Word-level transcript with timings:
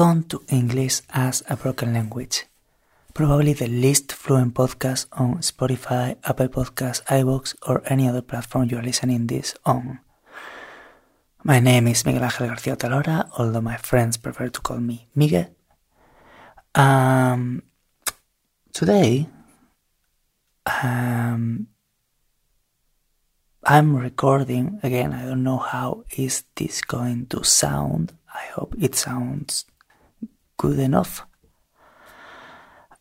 Welcome 0.00 0.24
to 0.32 0.42
English 0.48 1.02
as 1.10 1.42
a 1.50 1.58
Broken 1.58 1.92
Language, 1.92 2.46
probably 3.12 3.52
the 3.52 3.66
least 3.68 4.12
fluent 4.12 4.54
podcast 4.54 5.04
on 5.12 5.42
Spotify, 5.42 6.16
Apple 6.24 6.48
Podcasts, 6.48 7.04
iVoox, 7.04 7.54
or 7.68 7.82
any 7.84 8.08
other 8.08 8.22
platform 8.22 8.70
you 8.70 8.78
are 8.78 8.82
listening 8.82 9.26
this 9.26 9.54
on. 9.66 10.00
My 11.44 11.60
name 11.60 11.86
is 11.88 12.06
Miguel 12.06 12.22
Ángel 12.22 12.48
García 12.48 12.78
Talora, 12.78 13.28
although 13.36 13.60
my 13.60 13.76
friends 13.76 14.16
prefer 14.16 14.48
to 14.48 14.60
call 14.62 14.78
me 14.78 15.06
Miguel. 15.14 15.50
Um, 16.74 17.62
today, 18.72 19.28
um, 20.82 21.66
I'm 23.64 23.94
recording 23.94 24.80
again. 24.82 25.12
I 25.12 25.26
don't 25.26 25.42
know 25.42 25.58
how 25.58 26.04
is 26.16 26.44
this 26.56 26.80
going 26.80 27.26
to 27.26 27.44
sound. 27.44 28.14
I 28.32 28.46
hope 28.54 28.74
it 28.80 28.94
sounds 28.94 29.66
good 30.60 30.78
enough 30.78 31.26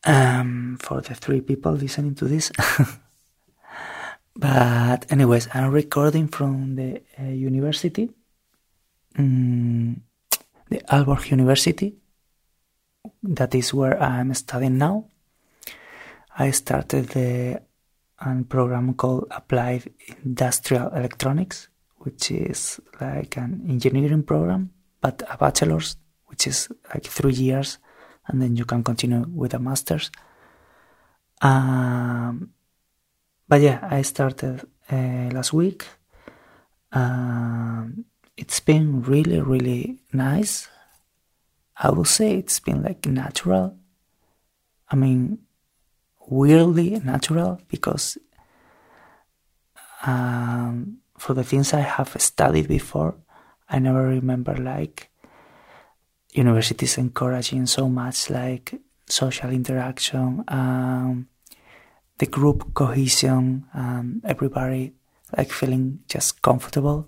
um, 0.06 0.78
for 0.80 1.02
the 1.02 1.14
three 1.14 1.42
people 1.42 1.74
listening 1.74 2.16
to 2.16 2.26
this. 2.26 2.54
but 4.36 5.06
anyways, 5.12 5.50
I'm 5.54 5.72
recording 5.72 6.30
from 6.30 6.76
the 6.76 7.02
uh, 7.20 7.24
university, 7.24 8.10
um, 9.18 10.02
the 10.70 10.80
Aalborg 10.90 11.32
University. 11.32 11.98
That 13.24 13.54
is 13.54 13.74
where 13.74 14.02
I'm 14.02 14.34
studying 14.36 14.78
now. 14.78 15.10
I 16.38 16.52
started 16.52 17.10
the 17.10 17.62
a 18.22 18.44
program 18.48 18.94
called 18.94 19.28
Applied 19.32 19.92
Industrial 20.24 20.88
Electronics, 20.90 21.68
which 21.98 22.32
is 22.32 22.80
like 23.02 23.36
an 23.36 23.66
engineering 23.68 24.24
program, 24.24 24.72
but 25.02 25.24
a 25.30 25.38
bachelor's, 25.38 25.98
which 26.30 26.48
is 26.48 26.70
like 26.94 27.06
three 27.06 27.34
years, 27.34 27.78
and 28.28 28.42
then 28.42 28.56
you 28.56 28.66
can 28.66 28.84
continue 28.84 29.26
with 29.34 29.54
a 29.54 29.60
master's. 29.60 30.12
Um, 31.42 32.52
but 33.48 33.62
yeah, 33.62 33.80
I 33.82 34.02
started 34.04 34.62
uh, 34.92 35.30
last 35.34 35.54
week. 35.54 35.86
Um, 36.92 38.06
it's 38.38 38.60
been 38.60 39.02
really, 39.02 39.42
really 39.42 40.00
nice. 40.14 40.70
I 41.76 41.92
would 41.92 42.08
say 42.08 42.36
it's 42.36 42.60
been 42.60 42.84
like 42.84 43.06
natural. 43.06 43.78
I 44.90 44.96
mean, 44.96 45.40
weirdly 46.28 47.00
natural 47.04 47.60
because 47.68 48.18
um, 50.06 51.00
for 51.18 51.34
the 51.34 51.44
things 51.44 51.74
I 51.74 51.82
have 51.82 52.16
studied 52.22 52.68
before, 52.68 53.16
I 53.68 53.80
never 53.80 54.04
remember 54.04 54.56
like 54.56 55.09
universities 56.34 56.98
encouraging 56.98 57.66
so 57.66 57.90
much 57.90 58.30
like 58.30 58.80
social 59.08 59.50
interaction, 59.50 60.44
um, 60.48 61.28
the 62.18 62.28
group 62.28 62.74
cohesion, 62.74 63.66
um, 63.74 64.22
everybody 64.24 64.94
like 65.36 65.52
feeling 65.52 66.00
just 66.08 66.42
comfortable. 66.42 67.08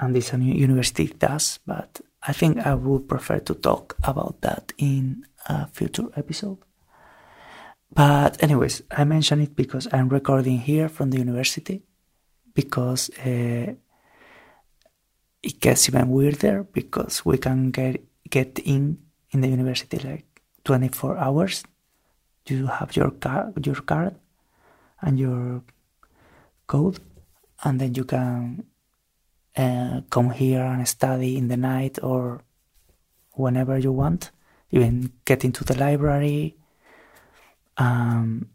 And 0.00 0.14
this 0.14 0.32
a 0.32 0.38
university 0.38 1.06
does, 1.06 1.58
but 1.66 2.00
I 2.22 2.32
think 2.32 2.58
I 2.58 2.74
would 2.74 3.08
prefer 3.08 3.38
to 3.40 3.54
talk 3.54 3.96
about 4.02 4.40
that 4.42 4.72
in 4.78 5.24
a 5.46 5.66
future 5.68 6.08
episode. 6.16 6.58
But 7.92 8.42
anyways, 8.42 8.82
I 8.90 9.04
mention 9.04 9.40
it 9.40 9.54
because 9.54 9.86
I'm 9.92 10.08
recording 10.08 10.58
here 10.58 10.88
from 10.88 11.10
the 11.10 11.18
university 11.18 11.82
because 12.54 13.10
uh, 13.20 13.74
it 15.44 15.60
gets 15.60 15.88
even 15.88 16.08
weirder 16.08 16.64
because 16.64 17.24
we 17.24 17.36
can 17.38 17.70
get 17.70 18.02
get 18.30 18.58
in 18.64 18.98
in 19.30 19.40
the 19.40 19.48
university 19.48 19.98
like 19.98 20.42
24 20.64 21.18
hours. 21.18 21.62
You 22.48 22.66
have 22.66 22.96
your 22.96 23.10
card, 23.10 23.66
your 23.66 23.82
card, 23.82 24.16
and 25.00 25.18
your 25.18 25.62
code, 26.66 27.00
and 27.62 27.80
then 27.80 27.94
you 27.94 28.04
can 28.04 28.64
uh, 29.56 30.00
come 30.10 30.30
here 30.30 30.62
and 30.62 30.86
study 30.88 31.36
in 31.36 31.48
the 31.48 31.56
night 31.56 31.98
or 32.02 32.42
whenever 33.32 33.78
you 33.78 33.92
want. 33.92 34.30
Even 34.70 35.12
get 35.24 35.44
into 35.44 35.62
the 35.62 35.78
library 35.78 36.56
um, 37.76 38.48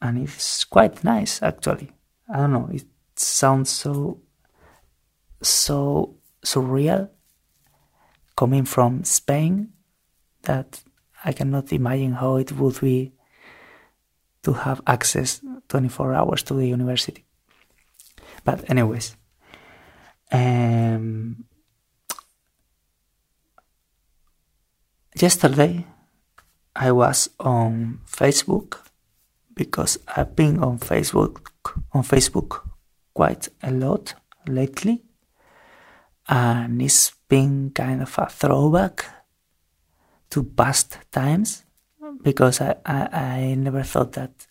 and 0.00 0.18
it's 0.18 0.64
quite 0.64 1.04
nice 1.04 1.42
actually. 1.42 1.90
I 2.32 2.38
don't 2.38 2.52
know. 2.52 2.68
It 2.72 2.84
sounds 3.16 3.70
so 3.70 4.20
so 5.42 6.16
surreal 6.44 7.10
coming 8.36 8.64
from 8.64 9.04
Spain 9.04 9.72
that 10.42 10.82
I 11.24 11.32
cannot 11.32 11.72
imagine 11.72 12.12
how 12.12 12.36
it 12.36 12.52
would 12.52 12.80
be 12.80 13.12
to 14.42 14.52
have 14.52 14.80
access 14.86 15.40
24 15.68 16.14
hours 16.14 16.42
to 16.44 16.54
the 16.54 16.66
university. 16.66 17.24
But 18.44 18.70
anyways, 18.70 19.16
um, 20.32 21.44
yesterday 25.14 25.86
I 26.74 26.92
was 26.92 27.28
on 27.38 28.00
Facebook 28.06 28.78
because 29.54 29.98
I've 30.16 30.34
been 30.34 30.62
on 30.62 30.78
Facebook 30.78 31.50
on 31.92 32.02
Facebook 32.02 32.66
quite 33.12 33.48
a 33.62 33.70
lot 33.70 34.14
lately, 34.46 35.02
and 36.30 36.80
it's 36.80 37.12
been 37.28 37.70
kind 37.74 38.02
of 38.02 38.18
a 38.18 38.26
throwback 38.26 39.04
to 40.30 40.44
past 40.44 40.98
times 41.10 41.64
because 42.22 42.60
I, 42.60 42.76
I, 42.86 43.08
I 43.12 43.54
never 43.54 43.82
thought 43.82 44.12
that 44.12 44.46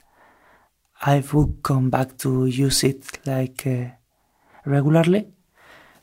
I 1.01 1.23
would 1.31 1.63
come 1.63 1.89
back 1.89 2.17
to 2.19 2.45
use 2.45 2.83
it 2.83 3.25
like 3.25 3.65
uh, 3.65 3.85
regularly, 4.65 5.27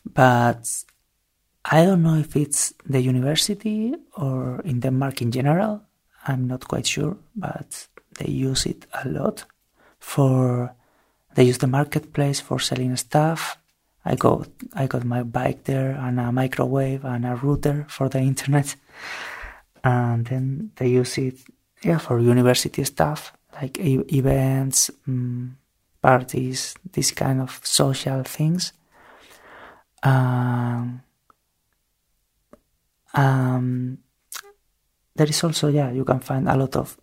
but 0.05 0.67
I 1.65 1.85
don't 1.85 2.03
know 2.03 2.17
if 2.17 2.35
it's 2.35 2.73
the 2.87 3.03
university 3.03 3.95
or 4.17 4.63
in 4.65 4.81
Denmark 4.81 5.21
in 5.21 5.31
general 5.31 5.83
I'm 6.27 6.49
not 6.49 6.67
quite 6.67 6.87
sure, 6.87 7.17
but 7.37 7.87
they 8.19 8.31
use 8.31 8.67
it 8.67 8.87
a 9.05 9.09
lot 9.09 9.45
for 10.01 10.75
they 11.35 11.45
use 11.45 11.59
the 11.59 11.67
marketplace 11.67 12.41
for 12.41 12.59
selling 12.59 12.97
stuff. 12.97 13.59
I 14.07 14.15
got 14.15 14.49
I 14.73 14.87
got 14.87 15.05
my 15.05 15.25
bike 15.25 15.65
there 15.65 15.91
and 15.91 16.21
a 16.21 16.31
microwave 16.31 17.05
and 17.05 17.27
a 17.27 17.35
router 17.35 17.87
for 17.89 18.09
the 18.09 18.21
internet, 18.21 18.77
and 19.83 20.25
then 20.27 20.71
they 20.77 20.89
use 20.89 21.19
it 21.19 21.39
yeah 21.83 21.99
for 21.99 22.21
university 22.21 22.85
stuff 22.85 23.33
like 23.61 23.79
e- 23.81 24.05
events, 24.13 24.91
um, 25.09 25.59
parties, 26.01 26.75
this 26.93 27.11
kind 27.11 27.41
of 27.41 27.61
social 27.65 28.23
things. 28.23 28.73
Um, 30.03 31.03
um, 33.15 33.99
there 35.17 35.27
is 35.27 35.43
also 35.43 35.69
yeah 35.69 35.91
you 35.91 36.05
can 36.05 36.21
find 36.21 36.49
a 36.49 36.57
lot 36.57 36.77
of 36.77 36.97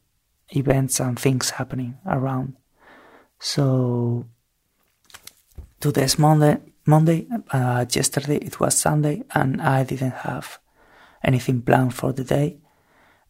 events 0.56 1.00
and 1.00 1.20
things 1.20 1.50
happening 1.50 1.98
around 2.06 2.56
so 3.40 4.26
today's 5.80 6.20
monday 6.20 6.58
monday 6.86 7.28
uh, 7.52 7.86
yesterday 7.90 8.38
it 8.38 8.60
was 8.60 8.78
sunday 8.78 9.24
and 9.34 9.62
i 9.62 9.84
didn't 9.84 10.12
have 10.12 10.60
anything 11.24 11.62
planned 11.62 11.94
for 11.94 12.12
the 12.12 12.24
day. 12.24 12.58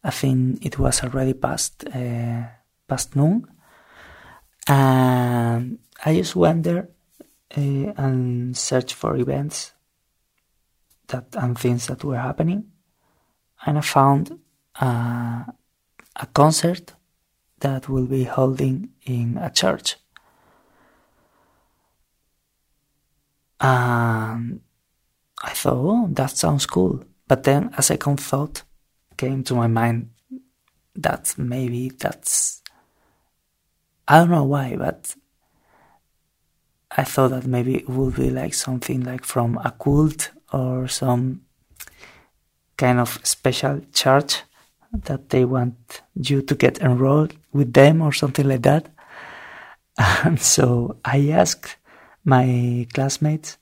I 0.02 0.10
think 0.10 0.64
it 0.64 0.78
was 0.78 1.02
already 1.02 1.34
past 1.34 1.84
uh, 1.86 2.42
past 2.88 3.16
noon. 3.16 3.46
And 4.66 5.78
i 6.04 6.14
just 6.14 6.36
went 6.36 6.64
there 6.64 6.88
uh, 7.56 7.92
and 7.96 8.56
searched 8.56 8.94
for 8.94 9.16
events 9.16 9.72
that 11.08 11.26
and 11.36 11.58
things 11.58 11.86
that 11.86 12.04
were 12.04 12.18
happening. 12.18 12.64
And 13.66 13.78
i 13.78 13.80
found 13.80 14.38
uh, 14.80 15.44
a 16.16 16.26
concert 16.32 16.94
that 17.60 17.88
will 17.88 18.06
be 18.06 18.24
holding 18.24 18.90
in 19.06 19.38
a 19.38 19.50
church. 19.50 19.96
And 23.64 24.60
I 25.42 25.52
thought, 25.54 25.78
oh, 25.78 26.08
that 26.12 26.36
sounds 26.36 26.66
cool. 26.66 27.02
But 27.26 27.44
then 27.44 27.70
a 27.78 27.82
second 27.82 28.20
thought 28.20 28.62
came 29.16 29.42
to 29.44 29.54
my 29.54 29.68
mind 29.68 30.10
that 30.94 31.34
maybe 31.38 31.88
that's. 31.88 32.60
I 34.06 34.18
don't 34.18 34.30
know 34.30 34.44
why, 34.44 34.76
but 34.76 35.16
I 36.90 37.04
thought 37.04 37.30
that 37.30 37.46
maybe 37.46 37.76
it 37.76 37.88
would 37.88 38.16
be 38.16 38.28
like 38.28 38.52
something 38.52 39.02
like 39.02 39.24
from 39.24 39.56
a 39.64 39.70
cult 39.70 40.32
or 40.52 40.86
some 40.86 41.46
kind 42.76 43.00
of 43.00 43.18
special 43.22 43.80
church 43.94 44.42
that 44.92 45.30
they 45.30 45.46
want 45.46 46.02
you 46.14 46.42
to 46.42 46.54
get 46.54 46.80
enrolled 46.80 47.34
with 47.50 47.72
them 47.72 48.02
or 48.02 48.12
something 48.12 48.46
like 48.46 48.62
that. 48.62 48.90
And 50.24 50.38
so 50.38 50.98
I 51.02 51.30
asked 51.30 51.76
my 52.24 52.86
classmates, 52.92 53.58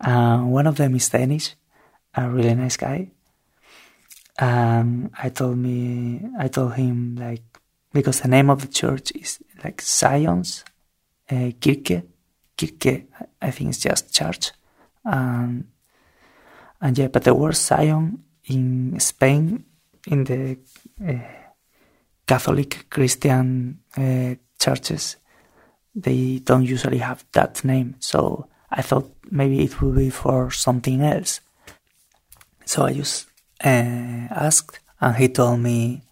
uh, 0.00 0.38
one 0.38 0.66
of 0.66 0.76
them 0.76 0.94
is 0.94 1.08
Danish, 1.08 1.54
a 2.14 2.28
really 2.28 2.54
nice 2.54 2.76
guy. 2.76 3.10
and 4.38 5.10
I 5.22 5.28
told 5.28 5.58
me, 5.58 6.20
I 6.38 6.48
told 6.48 6.74
him 6.74 7.16
like 7.16 7.42
because 7.92 8.20
the 8.20 8.28
name 8.28 8.50
of 8.50 8.62
the 8.62 8.68
church 8.68 9.12
is 9.14 9.38
like 9.62 9.82
Zion's 9.82 10.64
uh, 11.30 11.52
Kirke, 11.60 12.04
Kirche, 12.56 13.06
I 13.42 13.50
think 13.50 13.70
it's 13.70 13.80
just 13.80 14.14
church, 14.14 14.52
and 15.04 15.66
and 16.80 16.98
yeah, 16.98 17.08
but 17.08 17.24
the 17.24 17.34
word 17.34 17.56
Zion 17.56 18.24
in 18.44 18.98
Spain 18.98 19.64
in 20.06 20.24
the 20.24 20.58
uh, 21.06 21.12
Catholic 22.26 22.86
Christian 22.88 23.80
uh, 23.96 24.34
churches 24.58 25.16
they 25.94 26.40
don't 26.44 26.64
usually 26.64 26.98
have 26.98 27.24
that 27.32 27.64
name, 27.64 27.96
so 27.98 28.46
I 28.70 28.82
thought 28.82 29.10
maybe 29.30 29.64
it 29.64 29.80
would 29.80 29.96
be 29.96 30.10
for 30.10 30.50
something 30.50 31.02
else. 31.02 31.40
So 32.64 32.84
I 32.84 32.92
just 32.92 33.26
uh, 33.64 34.28
asked, 34.30 34.78
and 35.00 35.16
he 35.16 35.28
told 35.28 35.60
me, 35.60 36.02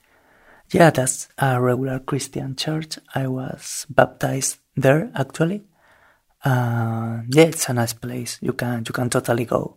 "Yeah, 0.71 0.91
that's 0.91 1.29
a 1.39 1.61
regular 1.61 2.01
Christian 2.01 2.57
church. 2.57 2.99
I 3.15 3.29
was 3.29 3.87
baptized 3.89 4.59
there 4.77 5.11
actually. 5.15 5.63
Uh, 6.45 7.23
yeah, 7.29 7.45
it's 7.45 7.69
a 7.69 7.75
nice 7.75 7.93
place. 7.93 8.39
You 8.41 8.53
can 8.55 8.85
you 8.87 8.93
can 8.93 9.11
totally 9.11 9.45
go." 9.45 9.77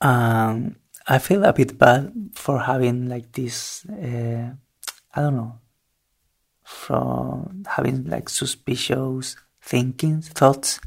Um, 0.00 0.76
I 1.06 1.18
feel 1.18 1.44
a 1.44 1.52
bit 1.52 1.78
bad 1.78 2.12
for 2.34 2.60
having 2.60 3.08
like 3.08 3.32
this. 3.32 3.84
Uh, 3.86 4.54
I 5.14 5.20
don't 5.20 5.36
know 5.36 5.58
from 6.64 7.64
having 7.68 8.04
like 8.04 8.28
suspicious 8.28 9.36
thinking 9.60 10.20
thoughts 10.20 10.80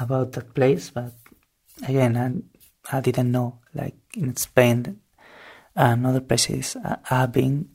about 0.00 0.32
that 0.32 0.52
place 0.52 0.90
but 0.90 1.12
again 1.86 2.16
I, 2.16 2.98
I 2.98 3.00
didn't 3.00 3.30
know 3.30 3.60
like 3.72 3.94
in 4.14 4.36
Spain 4.36 5.00
and 5.74 6.06
other 6.06 6.20
places 6.20 6.76
I, 6.84 6.98
have 7.04 7.32
been 7.32 7.70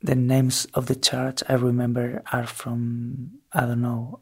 the 0.00 0.14
names 0.14 0.66
of 0.74 0.86
the 0.86 0.96
church 0.96 1.42
I 1.48 1.54
remember 1.54 2.22
are 2.32 2.46
from 2.46 3.40
I 3.52 3.66
don't 3.66 3.82
know 3.82 4.20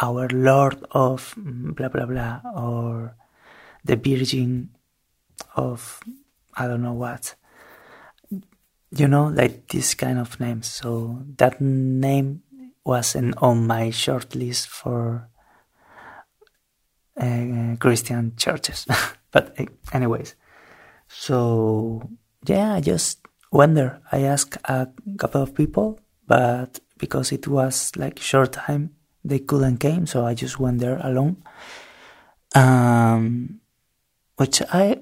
our 0.00 0.28
Lord 0.28 0.84
of 0.90 1.34
mm, 1.38 1.74
blah 1.74 1.88
blah 1.88 2.06
blah 2.06 2.40
or 2.54 3.16
the 3.84 3.96
Virgin 3.96 4.70
of 5.56 6.00
I 6.54 6.66
don't 6.66 6.82
know 6.82 6.92
what 6.92 7.34
you 8.90 9.08
know, 9.08 9.26
like 9.26 9.68
this 9.68 9.94
kind 9.94 10.18
of 10.18 10.38
names. 10.40 10.66
So 10.66 11.22
that 11.36 11.60
name 11.60 12.42
wasn't 12.84 13.36
on 13.38 13.66
my 13.66 13.90
short 13.90 14.34
list 14.34 14.68
for 14.68 15.28
uh, 17.20 17.76
Christian 17.78 18.34
churches. 18.36 18.86
but 19.30 19.54
uh, 19.58 19.66
anyways, 19.92 20.34
so 21.08 22.08
yeah, 22.46 22.74
I 22.74 22.80
just 22.80 23.26
went 23.52 23.74
there. 23.74 24.00
I 24.10 24.22
asked 24.22 24.56
a 24.64 24.88
couple 25.18 25.42
of 25.42 25.54
people, 25.54 26.00
but 26.26 26.80
because 26.96 27.32
it 27.32 27.46
was 27.46 27.92
like 27.96 28.18
short 28.18 28.52
time, 28.52 28.90
they 29.24 29.40
couldn't 29.40 29.78
came, 29.78 30.06
so 30.06 30.24
I 30.24 30.34
just 30.34 30.58
went 30.58 30.78
there 30.78 30.98
alone. 31.02 31.42
Um, 32.54 33.60
which 34.36 34.62
I 34.72 35.00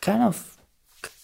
kind 0.00 0.22
of 0.22 0.57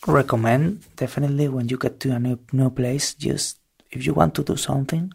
recommend 0.06 0.85
definitely 0.97 1.49
when 1.49 1.69
you 1.69 1.79
get 1.79 1.99
to 2.01 2.11
a 2.12 2.19
new 2.19 2.39
new 2.53 2.71
place 2.71 3.15
just 3.15 3.59
if 3.91 4.05
you 4.06 4.12
want 4.15 4.35
to 4.35 4.43
do 4.43 4.56
something 4.56 5.12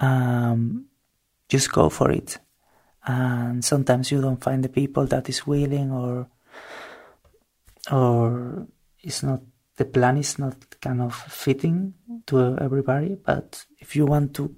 um, 0.00 0.86
just 1.48 1.72
go 1.72 1.88
for 1.88 2.10
it. 2.10 2.38
And 3.06 3.64
sometimes 3.64 4.10
you 4.10 4.20
don't 4.20 4.42
find 4.42 4.62
the 4.62 4.68
people 4.68 5.06
that 5.06 5.28
is 5.28 5.46
willing 5.46 5.90
or 5.90 6.28
or 7.90 8.66
it's 9.00 9.22
not 9.22 9.40
the 9.76 9.84
plan 9.84 10.18
is 10.18 10.38
not 10.38 10.54
kind 10.80 11.00
of 11.00 11.14
fitting 11.14 11.94
to 12.26 12.58
everybody 12.60 13.14
but 13.14 13.64
if 13.78 13.96
you 13.96 14.04
want 14.04 14.34
to 14.34 14.54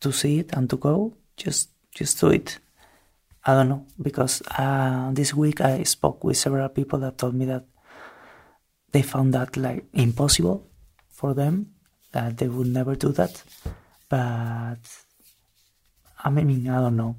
to 0.00 0.10
see 0.10 0.40
it 0.40 0.52
and 0.54 0.68
to 0.68 0.76
go 0.76 1.14
just 1.36 1.70
just 1.94 2.18
do 2.20 2.28
it. 2.28 2.58
I 3.44 3.54
don't 3.54 3.68
know 3.68 3.86
because 4.02 4.42
uh, 4.58 5.10
this 5.12 5.32
week 5.32 5.60
i 5.60 5.82
spoke 5.84 6.24
with 6.24 6.36
several 6.36 6.68
people 6.68 6.98
that 6.98 7.16
told 7.16 7.34
me 7.34 7.44
that 7.46 7.64
they 8.98 9.02
found 9.02 9.32
that 9.32 9.56
like 9.56 9.84
impossible 9.92 10.66
for 11.08 11.32
them 11.32 11.70
that 12.10 12.36
they 12.36 12.48
would 12.48 12.66
never 12.66 12.96
do 12.96 13.10
that. 13.12 13.40
But 14.08 14.82
i 16.24 16.30
mean 16.30 16.68
i 16.68 16.80
don't 16.80 16.96
know. 16.96 17.14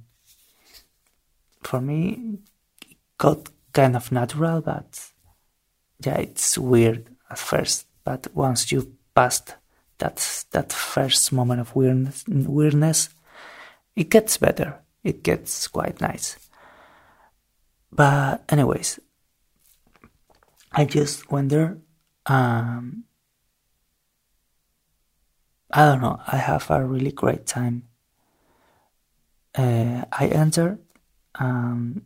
For 1.63 1.79
me 1.79 2.39
it 2.89 2.97
got 3.17 3.47
kind 3.71 3.95
of 3.95 4.11
natural 4.11 4.59
but 4.59 4.91
yeah 6.05 6.17
it's 6.17 6.57
weird 6.57 7.07
at 7.31 7.37
first. 7.37 7.87
But 8.03 8.27
once 8.33 8.73
you 8.73 8.97
passed 9.15 9.55
that 9.99 10.17
that 10.51 10.73
first 10.73 11.31
moment 11.31 11.61
of 11.61 11.75
weirdness, 11.77 12.25
weirdness 12.27 13.09
it 13.95 14.09
gets 14.09 14.37
better. 14.37 14.79
It 15.01 15.23
gets 15.23 15.69
quite 15.69 16.01
nice. 16.01 16.37
But 17.89 18.43
anyways 18.49 18.99
I 20.71 20.85
just 20.85 21.31
wonder. 21.31 21.79
Um, 22.25 23.05
I 25.71 25.85
don't 25.85 26.01
know. 26.01 26.19
I 26.27 26.37
have 26.37 26.69
a 26.69 26.83
really 26.83 27.11
great 27.11 27.45
time. 27.45 27.83
Uh, 29.55 30.05
I 30.11 30.27
enter. 30.27 30.79
Um, 31.35 32.05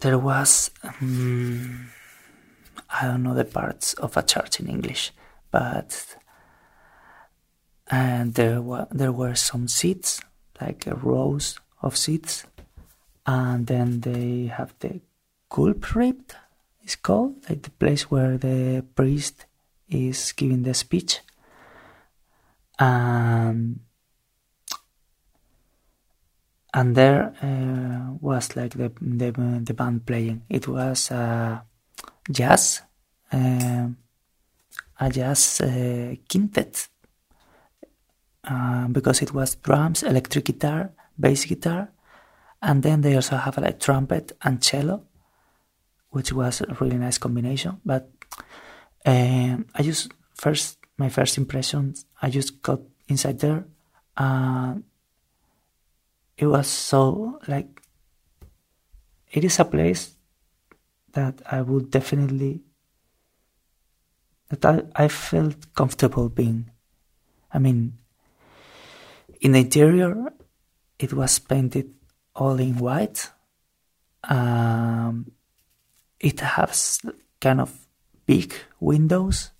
there 0.00 0.18
was 0.18 0.70
um, 0.82 1.90
I 2.88 3.06
don't 3.06 3.22
know 3.22 3.34
the 3.34 3.44
parts 3.44 3.94
of 3.94 4.16
a 4.16 4.22
church 4.22 4.60
in 4.60 4.68
English, 4.68 5.12
but 5.50 6.16
and 7.88 8.34
there 8.34 8.62
were 8.62 8.86
there 8.90 9.12
were 9.12 9.34
some 9.34 9.68
seats, 9.68 10.20
like 10.60 10.84
rows 10.86 11.58
of 11.82 11.96
seats, 11.96 12.44
and 13.30 13.66
then 13.66 14.00
they 14.00 14.50
have 14.58 14.72
the 14.80 15.00
culprit 15.48 16.34
it's 16.82 16.96
called 16.96 17.36
like 17.48 17.62
the 17.62 17.70
place 17.70 18.10
where 18.10 18.36
the 18.36 18.84
priest 18.96 19.46
is 19.88 20.32
giving 20.32 20.62
the 20.62 20.74
speech. 20.74 21.20
Um, 22.78 23.80
and 26.72 26.96
there 26.96 27.34
uh, 27.42 28.14
was 28.20 28.56
like 28.56 28.72
the, 28.74 28.90
the, 29.00 29.60
the 29.62 29.74
band 29.74 30.06
playing. 30.06 30.42
It 30.48 30.66
was 30.66 31.10
uh, 31.10 31.60
jazz 32.30 32.82
uh, 33.32 33.88
a 34.98 35.10
jazz 35.10 35.60
uh, 35.60 36.14
quintet. 36.28 36.88
Uh, 38.42 38.88
because 38.88 39.20
it 39.22 39.34
was 39.34 39.54
drums 39.56 40.02
electric 40.02 40.46
guitar 40.46 40.90
bass 41.18 41.44
guitar 41.44 41.92
and 42.62 42.82
then 42.82 43.00
they 43.00 43.14
also 43.14 43.36
have 43.36 43.56
like 43.58 43.80
trumpet 43.80 44.32
and 44.42 44.62
cello, 44.62 45.04
which 46.10 46.32
was 46.32 46.60
a 46.60 46.76
really 46.80 46.98
nice 46.98 47.18
combination. 47.18 47.80
But 47.84 48.10
um, 49.06 49.66
I 49.74 49.82
just 49.82 50.12
first 50.34 50.78
my 50.98 51.08
first 51.08 51.38
impressions, 51.38 52.04
I 52.20 52.28
just 52.30 52.62
got 52.62 52.80
inside 53.08 53.38
there. 53.38 53.64
Uh, 54.16 54.74
it 56.36 56.46
was 56.46 56.66
so 56.66 57.40
like 57.48 57.82
it 59.32 59.44
is 59.44 59.58
a 59.58 59.64
place 59.64 60.14
that 61.12 61.40
I 61.50 61.62
would 61.62 61.90
definitely 61.90 62.62
that 64.48 64.64
I, 64.64 65.04
I 65.04 65.08
felt 65.08 65.74
comfortable 65.74 66.28
being. 66.28 66.70
I 67.52 67.58
mean, 67.58 67.98
in 69.40 69.52
the 69.52 69.60
interior, 69.60 70.32
it 70.98 71.12
was 71.12 71.38
painted 71.38 71.94
all 72.34 72.58
in 72.58 72.78
white. 72.78 73.30
Um, 74.24 75.32
it 76.18 76.40
has 76.40 77.00
kind 77.40 77.60
of 77.60 77.86
big 78.26 78.52
windows 78.78 79.50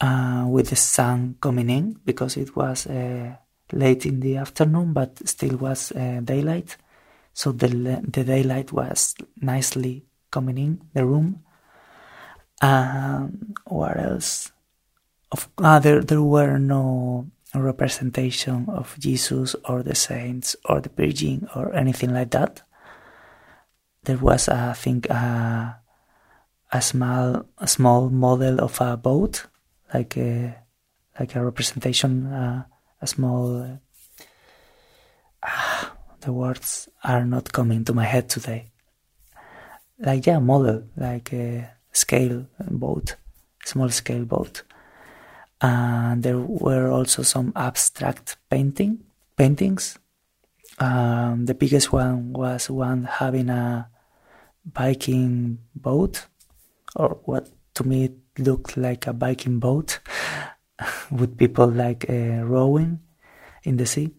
uh, 0.00 0.44
with 0.48 0.70
the 0.70 0.76
sun 0.76 1.36
coming 1.40 1.70
in 1.70 1.98
because 2.04 2.36
it 2.36 2.54
was 2.56 2.86
uh, 2.86 3.36
late 3.72 4.06
in 4.06 4.20
the 4.20 4.36
afternoon, 4.36 4.92
but 4.92 5.26
still 5.28 5.56
was 5.56 5.92
uh, 5.92 6.20
daylight. 6.22 6.76
So 7.32 7.52
the 7.52 7.68
the 7.68 8.24
daylight 8.24 8.72
was 8.72 9.14
nicely 9.40 10.04
coming 10.30 10.58
in 10.58 10.80
the 10.94 11.06
room. 11.06 11.42
Um, 12.60 13.54
what 13.64 13.96
else? 13.96 14.52
Of 15.32 15.48
uh, 15.58 15.78
there 15.78 16.02
there 16.02 16.22
were 16.22 16.58
no 16.58 17.26
a 17.54 17.60
representation 17.60 18.66
of 18.68 18.96
Jesus 18.98 19.56
or 19.64 19.82
the 19.82 19.94
saints 19.94 20.56
or 20.64 20.80
the 20.80 20.90
Virgin 20.90 21.48
or 21.54 21.74
anything 21.74 22.14
like 22.14 22.30
that. 22.30 22.62
There 24.04 24.18
was, 24.18 24.48
I 24.48 24.72
think, 24.72 25.10
a, 25.10 25.80
a 26.72 26.80
small 26.82 27.44
a 27.58 27.66
small 27.66 28.08
model 28.08 28.60
of 28.60 28.80
a 28.80 28.96
boat, 28.96 29.46
like 29.92 30.16
a 30.16 30.56
like 31.18 31.34
a 31.34 31.44
representation, 31.44 32.26
uh, 32.26 32.64
a 33.00 33.06
small. 33.06 33.62
Uh, 35.42 35.86
the 36.20 36.32
words 36.32 36.88
are 37.02 37.24
not 37.24 37.52
coming 37.52 37.84
to 37.84 37.94
my 37.94 38.04
head 38.04 38.28
today. 38.28 38.70
like 40.00 40.26
yeah 40.26 40.38
model 40.38 40.82
like 40.96 41.32
a 41.32 41.70
scale 41.92 42.46
boat 42.70 43.16
small 43.64 43.88
scale 43.90 44.24
boat 44.24 44.62
and 45.60 46.22
there 46.22 46.38
were 46.38 46.90
also 46.90 47.22
some 47.22 47.52
abstract 47.54 48.36
painting 48.48 48.98
paintings 49.36 49.98
um, 50.80 51.44
the 51.44 51.54
biggest 51.54 51.92
one 51.92 52.32
was 52.32 52.70
one 52.70 53.04
having 53.04 53.50
a 53.50 53.88
Viking 54.64 55.58
boat, 55.74 56.26
or 56.96 57.20
what 57.24 57.48
to 57.74 57.84
me 57.84 58.04
it 58.04 58.16
looked 58.38 58.76
like 58.76 59.06
a 59.06 59.12
Viking 59.12 59.58
boat, 59.58 60.00
with 61.10 61.36
people 61.36 61.68
like 61.68 62.08
uh, 62.08 62.44
rowing 62.44 63.00
in 63.62 63.76
the 63.76 63.86
sea. 63.86 64.10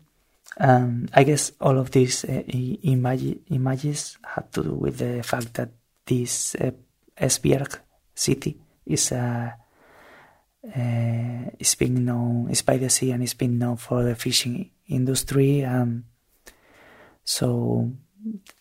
Um, 0.59 1.07
I 1.13 1.23
guess 1.23 1.51
all 1.59 1.79
of 1.79 1.91
these 1.91 2.25
uh, 2.25 2.43
images 2.45 4.17
had 4.23 4.51
to 4.53 4.63
do 4.63 4.73
with 4.73 4.97
the 4.97 5.23
fact 5.23 5.55
that 5.55 5.69
this 6.05 6.55
uh, 6.55 6.71
Esbjerg 7.17 7.79
city 8.13 8.59
is 8.85 9.11
uh, 9.11 9.51
is 10.63 11.75
being 11.75 12.05
known 12.05 12.49
is 12.49 12.61
by 12.61 12.77
the 12.77 12.89
sea 12.89 13.11
and 13.11 13.23
it's 13.23 13.33
been 13.33 13.57
known 13.57 13.77
for 13.77 14.03
the 14.03 14.15
fishing 14.15 14.69
industry 14.87 15.61
and 15.61 16.03
so 17.23 17.91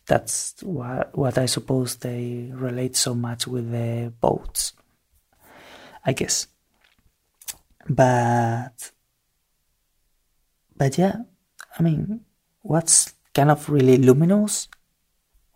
that's 0.06 0.54
what 0.62 1.16
what 1.16 1.36
I 1.38 1.46
suppose 1.46 1.96
they 1.96 2.50
relate 2.52 2.96
so 2.96 3.14
much 3.14 3.46
with 3.46 3.70
the 3.70 4.12
boats. 4.20 4.72
I 6.04 6.12
guess. 6.12 6.46
But 7.88 8.92
but 10.76 10.96
yeah, 10.96 11.16
I 11.78 11.82
mean, 11.82 12.20
what's 12.62 13.12
kind 13.34 13.50
of 13.50 13.68
really 13.68 13.98
luminous 13.98 14.68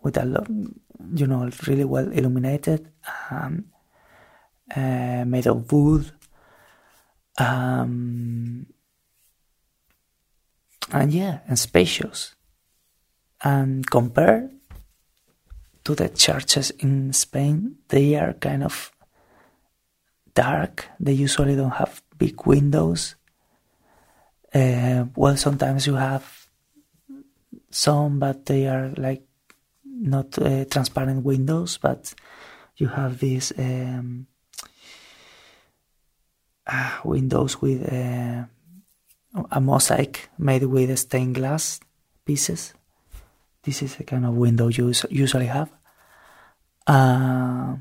with 0.03 0.17
a 0.19 0.25
lot, 0.25 0.49
you 0.49 1.27
know, 1.27 1.49
really 1.67 1.85
well 1.85 2.11
illuminated, 2.13 2.91
um, 3.31 3.67
uh, 4.75 5.25
made 5.27 5.47
of 5.47 5.71
wood, 5.73 6.13
um, 7.39 8.67
and 10.93 11.13
yeah, 11.13 11.41
and 11.49 11.59
spacious 11.59 12.35
and 13.45 13.89
compared 13.89 14.51
to 15.85 15.95
the 15.95 16.09
churches 16.09 16.71
in 16.71 17.13
Spain, 17.13 17.77
they 17.89 18.17
are 18.17 18.33
kind 18.33 18.65
of 18.65 18.91
dark. 20.35 20.87
They 20.99 21.13
usually 21.13 21.55
don't 21.55 21.77
have 21.77 22.03
big 22.17 22.47
windows. 22.47 23.17
Uh, 24.53 25.05
well, 25.15 25.37
sometimes 25.37 25.87
you 25.87 25.95
have 25.95 26.49
some, 27.71 28.19
but 28.19 28.47
they 28.47 28.67
are 28.67 28.93
like 28.97 29.23
not 29.85 30.39
uh, 30.39 30.65
transparent 30.65 31.23
windows, 31.25 31.79
but 31.79 32.15
you 32.77 32.89
have 32.89 33.19
these 33.19 33.53
um, 33.59 34.27
uh, 36.67 36.99
windows 37.05 37.61
with 37.61 37.93
uh, 37.93 38.45
a 39.51 39.61
mosaic 39.61 40.29
made 40.39 40.65
with 40.65 40.99
stained 40.99 41.35
glass 41.35 41.81
pieces 42.25 42.75
this 43.65 43.83
is 43.83 43.97
the 43.97 44.05
kind 44.05 44.25
of 44.25 44.35
window 44.35 44.69
you 44.69 44.93
usually 45.11 45.47
have. 45.47 45.71
Uh, 46.87 47.77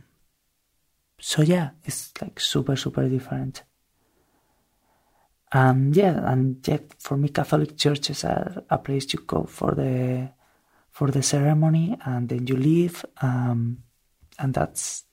so 1.19 1.41
yeah, 1.41 1.71
it's 1.83 2.11
like 2.21 2.39
super 2.39 2.75
super 2.75 3.07
different. 3.07 3.63
Um, 5.51 5.91
yeah, 5.93 6.31
and 6.31 6.67
yeah, 6.67 6.79
for 6.97 7.15
me, 7.15 7.29
Catholic 7.29 7.77
churches 7.77 8.23
are 8.23 8.63
a 8.69 8.77
place 8.77 9.05
to 9.07 9.17
go 9.17 9.43
for 9.43 9.71
the 9.75 10.29
for 10.89 11.11
the 11.11 11.21
ceremony, 11.21 11.97
and 12.05 12.29
then 12.29 12.47
you 12.47 12.55
leave, 12.55 13.05
um, 13.21 13.83
and 14.39 14.53
that's 14.53 15.03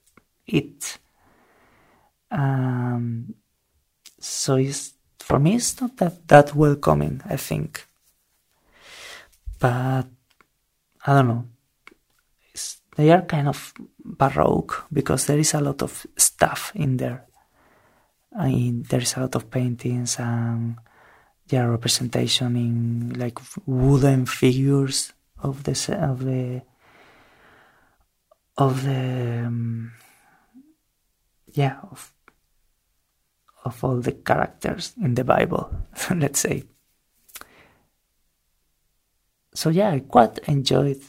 it. 0.47 0.99
Um, 2.31 3.35
so 4.21 4.57
it's 4.57 4.93
for 5.19 5.39
me, 5.39 5.57
it's 5.57 5.81
not 5.81 5.97
that 5.97 6.29
that 6.29 6.55
welcoming. 6.55 7.23
I 7.25 7.37
think, 7.37 7.87
but 9.59 10.07
I 11.07 11.15
don't 11.15 11.29
know. 11.29 11.45
It's, 12.53 12.81
they 12.97 13.11
are 13.11 13.23
kind 13.23 13.49
of 13.49 13.73
baroque 14.05 14.87
because 14.93 15.27
there 15.27 15.39
is 15.39 15.55
a 15.55 15.61
lot 15.61 15.83
of 15.83 16.07
stuff 16.17 16.73
in 16.75 16.97
there. 16.97 17.25
I 18.39 18.49
mean, 18.49 18.85
there 18.89 19.01
is 19.01 19.17
a 19.17 19.21
lot 19.21 19.35
of 19.35 19.51
paintings 19.51 20.19
and 20.19 20.77
yeah, 21.49 21.65
representation 21.65 22.57
in 22.57 23.19
like 23.19 23.39
wooden 23.67 24.27
figures 24.27 25.13
of 25.43 25.65
the 25.65 25.73
of 25.99 26.25
the 26.25 26.63
of 28.57 28.85
the 28.85 29.45
um, 29.47 29.93
yeah 31.53 31.79
of 31.91 32.13
of 33.65 33.83
all 33.85 34.01
the 34.01 34.13
characters 34.13 34.93
in 35.03 35.15
the 35.15 35.25
Bible. 35.25 35.71
let's 36.15 36.41
say 36.41 36.65
so 39.55 39.71
yeah, 39.71 39.91
I 39.91 40.01
quite 40.01 40.39
enjoyed 40.47 41.03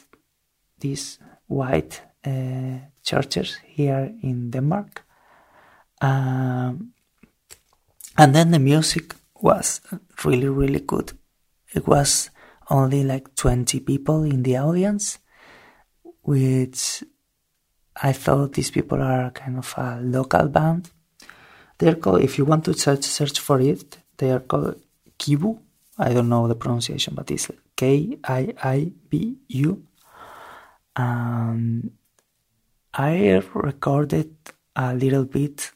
these 0.78 1.18
white 1.46 2.02
uh, 2.24 2.78
churches 3.02 3.58
here 3.64 4.14
in 4.22 4.50
Denmark. 4.50 5.04
Um, 6.00 6.92
and 8.18 8.34
then 8.34 8.50
the 8.50 8.58
music 8.58 9.14
was 9.40 9.80
really, 10.24 10.48
really 10.48 10.80
good. 10.80 11.12
It 11.74 11.86
was 11.86 12.30
only 12.68 13.04
like 13.04 13.34
20 13.36 13.80
people 13.80 14.24
in 14.24 14.42
the 14.42 14.58
audience, 14.58 15.18
which 16.22 17.04
I 18.02 18.12
thought 18.12 18.54
these 18.54 18.70
people 18.70 19.00
are 19.00 19.30
kind 19.30 19.58
of 19.58 19.72
a 19.76 20.00
local 20.02 20.48
band. 20.48 20.90
They're 21.82 21.96
called, 21.96 22.22
if 22.22 22.38
you 22.38 22.44
want 22.44 22.64
to 22.66 22.74
search, 22.74 23.02
search 23.02 23.40
for 23.40 23.60
it, 23.60 23.98
they 24.18 24.30
are 24.30 24.38
called 24.38 24.80
Kibu. 25.18 25.58
I 25.98 26.12
don't 26.14 26.28
know 26.28 26.46
the 26.46 26.54
pronunciation, 26.54 27.12
but 27.16 27.28
it's 27.32 27.50
K 27.74 28.18
I 28.22 28.54
I 28.62 28.92
B 29.10 29.38
U. 29.48 29.82
Um, 30.94 31.90
I 32.94 33.42
recorded 33.52 34.32
a 34.76 34.94
little 34.94 35.24
bit 35.24 35.72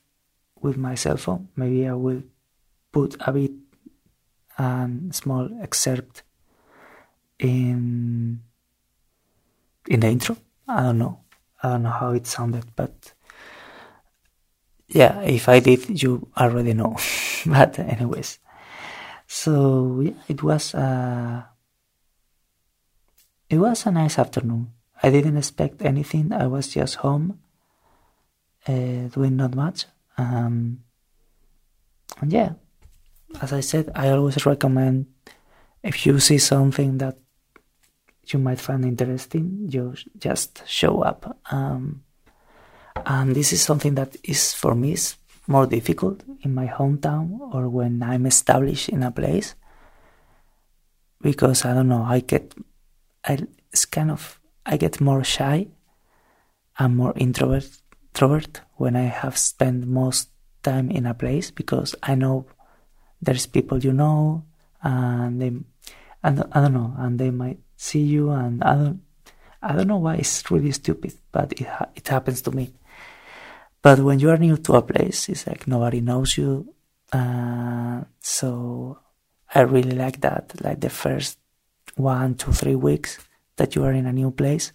with 0.60 0.76
my 0.76 0.94
cell 0.94 1.16
phone. 1.16 1.48
Maybe 1.56 1.88
I 1.88 1.94
will 1.94 2.22
put 2.92 3.16
a 3.18 3.32
bit 3.32 3.54
and 4.58 5.12
small 5.12 5.48
excerpt 5.60 6.22
in 7.40 8.42
in 9.88 10.00
the 10.00 10.06
intro. 10.06 10.36
I 10.68 10.82
don't 10.82 10.98
know. 10.98 11.18
I 11.62 11.70
don't 11.70 11.82
know 11.82 11.90
how 11.90 12.12
it 12.12 12.28
sounded, 12.28 12.66
but 12.76 13.12
yeah, 14.88 15.20
if 15.22 15.48
I 15.48 15.60
did, 15.60 16.02
you 16.02 16.28
already 16.36 16.72
know. 16.72 16.96
but 17.46 17.78
anyways, 17.78 18.38
so 19.26 20.00
yeah, 20.00 20.18
it 20.28 20.42
was. 20.42 20.74
Uh, 20.74 21.42
it 23.48 23.58
was 23.58 23.86
a 23.86 23.92
nice 23.92 24.18
afternoon. 24.18 24.72
I 25.02 25.10
didn't 25.10 25.36
expect 25.36 25.82
anything. 25.82 26.32
I 26.32 26.46
was 26.46 26.68
just 26.68 26.96
home, 26.96 27.38
uh, 28.66 29.06
doing 29.12 29.36
not 29.36 29.54
much. 29.54 29.86
Um, 30.18 30.82
and 32.20 32.32
yeah, 32.32 32.52
as 33.40 33.52
I 33.52 33.60
said, 33.60 33.92
I 33.94 34.10
always 34.10 34.44
recommend 34.46 35.06
if 35.82 36.06
you 36.06 36.18
see 36.18 36.38
something 36.38 36.98
that 36.98 37.18
you 38.26 38.40
might 38.40 38.58
find 38.58 38.84
interesting, 38.84 39.68
you 39.70 39.94
just 40.18 40.66
show 40.66 41.02
up. 41.02 41.38
Um, 41.50 42.02
and 43.04 43.34
this 43.34 43.52
is 43.52 43.62
something 43.62 43.94
that 43.94 44.16
is 44.24 44.54
for 44.54 44.74
me 44.74 44.92
is 44.92 45.16
more 45.46 45.66
difficult 45.66 46.22
in 46.42 46.54
my 46.54 46.66
hometown 46.66 47.38
or 47.54 47.68
when 47.68 48.02
I'm 48.02 48.26
established 48.26 48.88
in 48.88 49.02
a 49.02 49.10
place 49.10 49.54
because 51.20 51.64
I 51.64 51.74
don't 51.74 51.88
know, 51.88 52.02
I 52.02 52.20
get 52.20 52.54
I 53.24 53.38
it's 53.72 53.84
kind 53.84 54.10
of 54.10 54.40
I 54.64 54.76
get 54.76 55.00
more 55.00 55.22
shy. 55.22 55.68
I'm 56.78 56.96
more 56.96 57.14
introvert, 57.16 57.68
introvert 58.12 58.60
when 58.74 58.96
I 58.96 59.04
have 59.04 59.38
spent 59.38 59.86
most 59.86 60.28
time 60.62 60.90
in 60.90 61.06
a 61.06 61.14
place 61.14 61.50
because 61.50 61.94
I 62.02 62.14
know 62.14 62.46
there's 63.22 63.46
people 63.46 63.78
you 63.78 63.92
know 63.92 64.44
and 64.82 65.40
they 65.40 65.52
and 66.22 66.44
I 66.52 66.60
don't 66.60 66.74
know 66.74 66.94
and 66.98 67.18
they 67.18 67.30
might 67.30 67.58
see 67.76 68.02
you 68.02 68.30
and 68.30 68.62
I 68.62 68.74
don't 68.74 69.00
I 69.62 69.74
don't 69.74 69.88
know 69.88 69.96
why 69.96 70.16
it's 70.16 70.50
really 70.50 70.72
stupid 70.72 71.14
but 71.32 71.52
it 71.52 71.66
it 71.94 72.08
happens 72.08 72.42
to 72.42 72.50
me. 72.50 72.72
But 73.86 74.00
when 74.00 74.18
you 74.18 74.30
are 74.30 74.36
new 74.36 74.56
to 74.56 74.72
a 74.74 74.82
place, 74.82 75.28
it's 75.28 75.46
like 75.46 75.68
nobody 75.68 76.00
knows 76.00 76.36
you. 76.36 76.74
Uh, 77.12 78.02
so 78.18 78.98
I 79.54 79.60
really 79.60 79.94
like 79.94 80.22
that. 80.22 80.60
Like 80.60 80.80
the 80.80 80.90
first 80.90 81.38
one, 81.94 82.34
two, 82.34 82.50
three 82.50 82.74
weeks 82.74 83.20
that 83.54 83.76
you 83.76 83.84
are 83.84 83.92
in 83.92 84.06
a 84.06 84.12
new 84.12 84.32
place, 84.32 84.72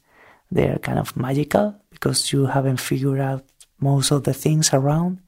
they're 0.50 0.80
kind 0.80 0.98
of 0.98 1.18
magical 1.18 1.76
because 1.90 2.32
you 2.32 2.46
haven't 2.46 2.80
figured 2.80 3.20
out 3.20 3.44
most 3.82 4.12
of 4.12 4.24
the 4.24 4.34
things 4.34 4.74
around. 4.74 5.20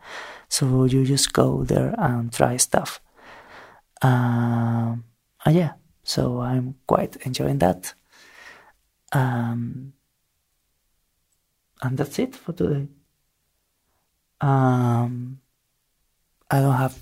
So 0.48 0.86
you 0.86 1.04
just 1.04 1.34
go 1.34 1.66
there 1.66 1.94
and 1.98 2.32
try 2.32 2.56
stuff. 2.56 3.02
Um, 4.02 5.04
yeah, 5.46 5.74
so 6.06 6.40
I'm 6.40 6.76
quite 6.88 7.18
enjoying 7.26 7.60
that. 7.60 7.94
Um, 9.12 9.92
and 11.82 11.98
that's 11.98 12.18
it 12.18 12.34
for 12.34 12.54
today. 12.54 12.88
Um, 14.44 15.40
I 16.52 16.60
don't 16.60 16.76
have 16.76 17.00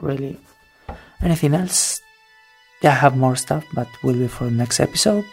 really 0.00 0.36
anything 1.22 1.54
else. 1.54 2.02
Yeah, 2.82 2.90
I 2.90 2.98
have 3.06 3.16
more 3.16 3.36
stuff, 3.36 3.64
but 3.72 3.86
will 4.02 4.18
be 4.18 4.26
for 4.26 4.44
the 4.44 4.50
next 4.50 4.80
episode. 4.80 5.24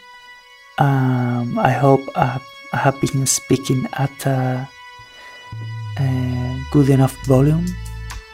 Um, 0.78 1.58
I 1.58 1.72
hope 1.72 2.02
I, 2.16 2.40
have 2.74 3.00
been 3.02 3.26
speaking 3.28 3.88
at 3.94 4.26
a, 4.26 4.68
a 6.00 6.64
good 6.72 6.90
enough 6.90 7.16
volume 7.26 7.66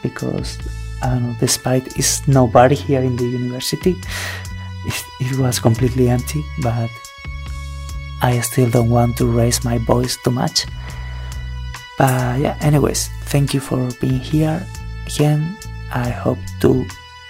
because 0.02 0.58
I 1.02 1.10
don't 1.10 1.24
know, 1.24 1.36
despite 1.40 1.98
it's 1.98 2.28
nobody 2.28 2.76
here 2.76 3.02
in 3.02 3.16
the 3.16 3.28
university, 3.28 3.96
it, 4.86 5.04
it 5.20 5.38
was 5.38 5.60
completely 5.60 6.10
empty, 6.10 6.44
but 6.62 6.90
I 8.22 8.40
still 8.42 8.70
don't 8.70 8.90
want 8.90 9.18
to 9.18 9.26
raise 9.26 9.64
my 9.66 9.78
voice 9.78 10.18
too 10.24 10.32
much. 10.32 10.66
But 12.00 12.40
yeah, 12.40 12.56
anyways, 12.62 13.10
thank 13.28 13.54
you 13.54 13.60
for 13.60 13.92
being 14.00 14.24
here 14.24 14.66
again. 15.06 15.58
I 15.92 16.10
hope 16.10 16.40
to 16.62 16.88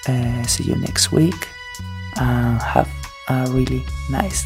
uh, 0.08 0.44
see 0.44 0.66
you 0.66 0.76
next 0.76 1.12
week 1.12 1.50
and 2.22 2.62
have 2.62 2.88
a 3.30 3.50
really 3.50 3.82
nice 4.12 4.46